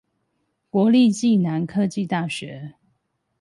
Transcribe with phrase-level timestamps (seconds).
[0.71, 2.73] 國立暨南國際大學